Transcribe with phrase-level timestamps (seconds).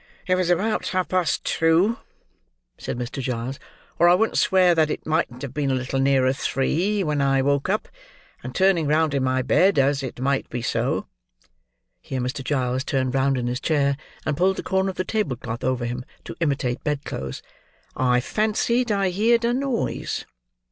[0.25, 1.99] "It was about half past two,"
[2.79, 3.21] said Mr.
[3.21, 3.59] Giles,
[3.99, 7.43] "or I wouldn't swear that it mightn't have been a little nearer three, when I
[7.43, 7.87] woke up,
[8.43, 11.05] and, turning round in my bed, as it might be so,
[12.01, 12.43] (here Mr.
[12.43, 13.95] Giles turned round in his chair,
[14.25, 17.43] and pulled the corner of the table cloth over him to imitate bed clothes,)
[17.95, 20.25] I fancied I heerd a noise."